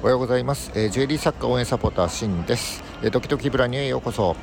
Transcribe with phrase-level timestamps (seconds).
[0.00, 4.36] おはようございます、えー、ジュエリー作家応援サポーターシンです、えー、ドキドキブラにへようこそ。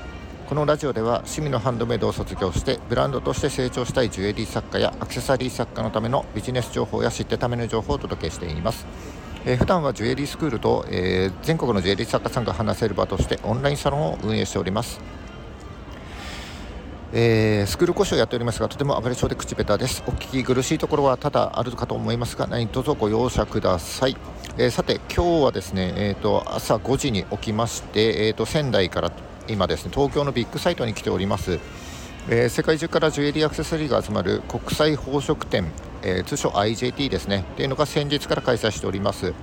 [0.49, 8.86] このラジオでは趣味のハンドメイドを卒業してブランドとして成長したいジュエリー作家やアクセサリー作家のためのビジネス情報や知ってための情報をお届けしています。
[9.45, 14.99] えー、普段はジュエリースクールと、えー、全国のジュエリー作家さんが話せる場としてオンラインサロンを運営しております。
[17.18, 20.04] えー、スクール講師をやっておりますがとても暴れ症で口下手です。
[20.05, 24.18] お聞き苦しいところは多々あるかと思いますが何卒ご容赦ください、
[24.57, 29.14] えー、さて今日はですね、えーと、朝5時に起きまして、えーと、仙台から
[29.47, 31.57] 今ですね東京のビッグサイトに来ております、
[32.30, 35.72] えー、世界中からジュエリーアクセサリーが集まる国際宝飾展、
[36.03, 37.45] え通称 IJT ですね。
[37.55, 39.33] というのが先日から開催しております。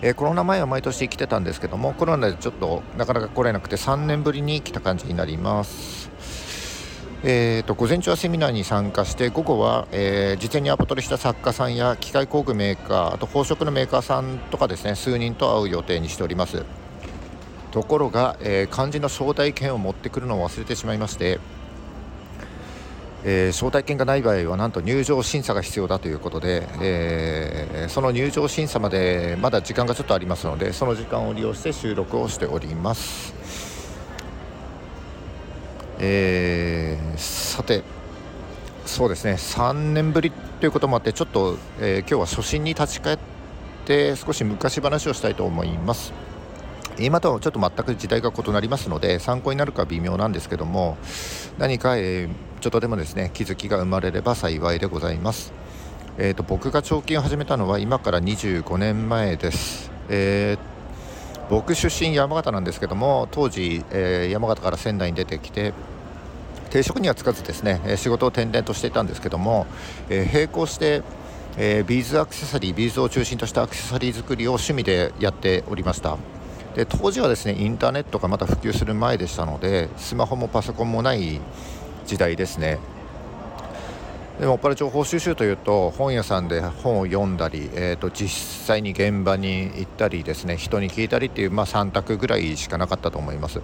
[0.00, 6.15] えー、コロナ前は毎年来てたんですけどもコロナでちょっとなかなか来れなくて3年ぶりに来た感じになります。
[7.28, 16.64] えーと、午前中はセミナーに参加して午後は、えー、事前にアポ取りした作家さんや機械工具メーカーあと宝飾のメーカーさんとかですね数人と会う予定にしております。
[17.72, 21.40] ところが、えー、漢字の招待券を持ってくるのを忘れてしまいまして
[23.28, 33.34] えー、招待券がない場合はなんと入場審査が必要だということで、えー、その入場審査までまだ時間がちょっとありますのでその時間を利用して収録をしております、
[36.08, 37.82] えー、さて
[38.84, 43.18] そうですね3年ぶりということもあってちょっと、え今日は初心に立ち返っ
[43.84, 46.12] て少し昔話をしたいと思います。
[46.98, 50.96] 今とはちょっと全く時代が異なりますので参考になるか微妙なんですけども
[51.58, 52.28] 何か、えー、
[52.60, 55.52] ちょっとでもですね気づきが生まれれば幸いでございます、
[56.16, 65.74] えーと、僕が彫金を始めたのは今から25年前です、えー、僕出身山形なんですけども当時、えー、山形から仙台に出てきて
[66.70, 69.66] 定職にはつかずですね仕事を転々としていたんですけども、
[70.08, 71.02] えー、並行して
[71.58, 76.18] えー、ビーズアクセサリービーズを中心としたアクセサリー作りを趣味でやっておりました。
[76.74, 81.40] で当時はですねインターネットがまだ普及する前でしたのでスマホもパソコンもない
[82.04, 82.78] 時代ですね。
[84.38, 93.62] でもっぱら情報収集というと本屋さんで本を読んだり、えーと、実際に現場に行ったりですね人に聞いたりっていう、まあ、3択ぐらいしかなかったと思います。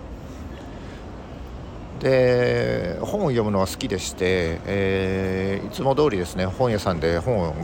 [2.02, 7.54] で本を読むのは好きでして、えー、いつも通りですね本屋さんで本を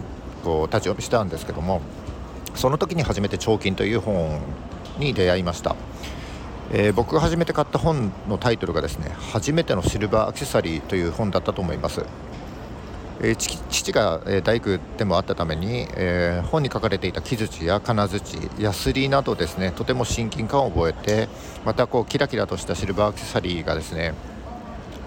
[0.44, 1.80] こう立ち読みしたんですけども
[2.54, 4.40] その時に初めて「彫金」という本
[4.98, 5.74] に出会いました、
[6.70, 12.04] えー、僕が初めて買った本のタイトルがですね「初めてのシルバーアクセサリー」という本だったと思います、
[13.20, 21.28] え、父が、え大工でもあったために、え、本に書かれていた木槌や金槌ヤスリなどですねとても親近感を覚えて
[21.64, 24.14] またこうキラキラとしたシルバーアクセサリーがですね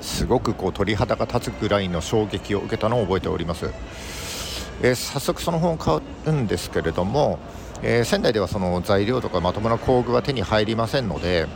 [0.01, 3.69] すごくこう鳥肌が立つぐらいの衝撃を受けたのを覚えております、
[4.81, 7.39] え早速その本を買うんですけれども
[7.83, 11.47] え、仙台ではその材料とかまともな工具は手に入りませんので、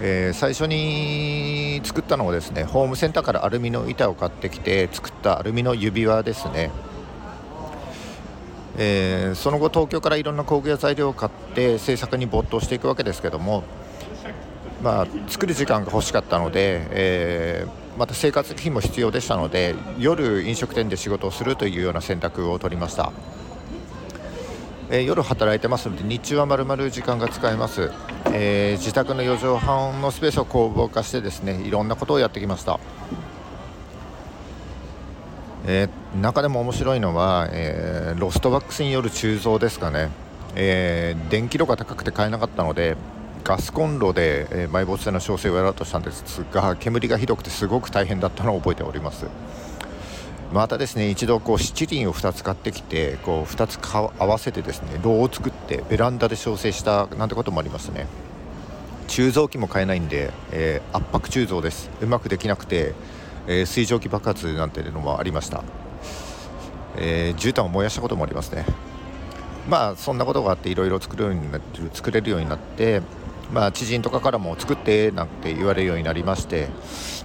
[0.00, 6.70] えー、最初に作ったのはですねホームセンターからアルミの板を買ってきて作ったアルミの指輪ですね、
[8.76, 13.64] えー、その後東京からいろんな工具や材料を買って制作に没頭していくわけですけども
[14.82, 23.12] まあ、作る時間が欲しかったので、えー、また生活費も必要でしたので夜飲食店で仕事をするというような選択を取りました。
[24.90, 27.90] えー、夜働いてますので日中はまるまる時間が使えます、
[28.32, 32.78] えー、自宅の4畳半のスペースを工房化してですねいろんなことをやってきました、
[35.66, 40.10] えー、中でも面白いのは、えロストバックスによる鋳造ですかね、
[40.54, 42.96] え電気量が高くて買えなかったので
[43.44, 49.26] ガスコンロで、え埋没性の調整をやろうとしたんですが煙がひどくてすごく大変だったのを覚えております。
[50.52, 58.06] またですね一度こう七輪を2つ買ってきてこう2つ合わせてですね炉を作ってベランダで調整したなんてこともありますね。
[59.08, 61.90] 鋳造機も買えないんで、えー、圧迫鋳造です。
[62.00, 62.94] うまくできなくて、
[63.46, 65.64] えー、水蒸気爆発なんていうのもありました、
[66.96, 68.64] えー、絨毯を燃やしたこともありますね。
[69.68, 73.02] まあそんなことがあっていろいろ作るようになって作れるようになって
[73.52, 76.68] まあ、知人とかからも作ってなんて言われるようになりまして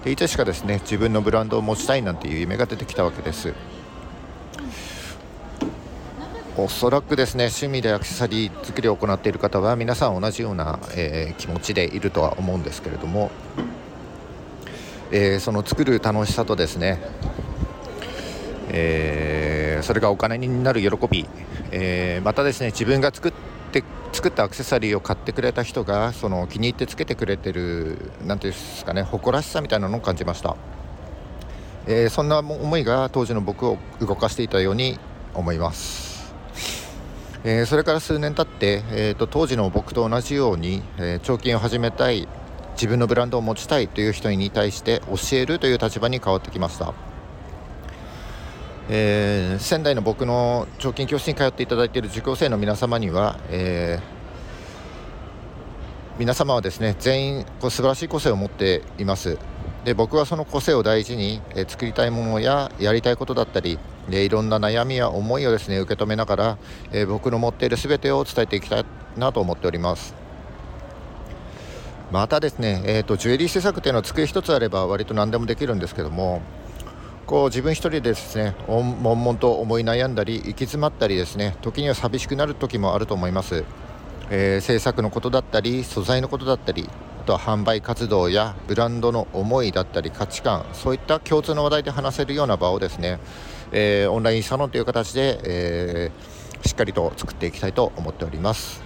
[0.06, 3.54] でいつしかですね自分のブランドを持ちたいなんていう夢が出てきたわけです。
[6.56, 13.32] おそらくですね趣味でアクセサリー作りを行っている方は皆さん同じような、えー、気持ちでいるとは思うんですけれども、
[15.12, 17.00] えー、その作る楽しさとですね、
[18.70, 21.26] えー、それがお金になる喜び、
[21.72, 23.84] えまたですね自分が作ってって
[24.24, 30.56] 作ったアクセサリーを買ってくれた人がその気に入ってつけてくれてる何ていうんですかね誇らしさみたいなのを感じました、
[31.88, 34.98] えー、そんな思いが当時の僕を動かしていたように
[35.34, 36.34] 思います。
[37.44, 42.30] えー、それから数年経って、えーと、当時の僕と同じように、えー、彫金を始めたい
[42.76, 46.94] 自分のブランドを持ちたいという人に対して教えるという立場に変わってきました、
[48.90, 54.00] えー、仙台の僕の彫金教室に通っていただいている受講生の皆様には、え
[56.20, 59.38] 皆様はですね全員こう素晴らしい個性を持っています。
[59.84, 66.58] で僕はその個性を大事に、え作りたいものややりたいことだったりでいろんな悩みや思いをですね受け止めながら、
[66.92, 68.86] え僕の持っている全てを伝えていきたい
[69.18, 70.14] なと思っております。
[72.12, 76.44] またですね、えーと、ジュエリー制作というのは机一つあれば割と何でもできるんですけども
[77.26, 83.64] こう自分一人でですね悶々と思い悩んだり行き詰まったりですね時には寂しくなる時もあると思います、
[84.30, 86.90] えー、制作のことだったり素材のことだったり
[87.22, 93.20] あとは販売活動やブランドの思いだったり価値観そういった共通の話題で話せるような場をですね、
[93.72, 98.82] えー、オンラインサロンという形で、えー、しっかりと作っていきたいと思っております、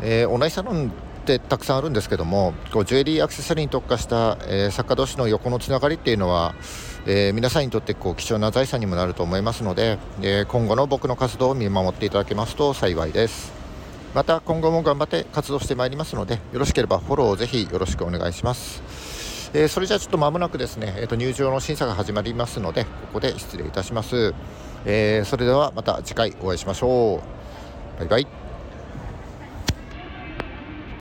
[0.00, 0.90] えー、オンラインサロン
[1.22, 6.54] ってたくさんあるんですけどもこうジュエリーアクセサリーに特化した、え作家同士の横のつながりっていうのは、
[7.06, 13.52] え皆さんにとってこう貴重な財産にもなると思いますので、え今後の僕の活動を見守っていただけますと幸いです。
[14.14, 18.82] また今後も頑張って活動してまいりますのでよろしければフォローをぜひよろしくお願いします、
[19.54, 24.34] えー、それじゃあちょっと間もなくですね、えー、と入場の審査が始まりますのでここで失礼いたします、
[24.84, 27.42] えー、それではまた次回お会いしましょう。
[28.00, 28.41] バイバイ。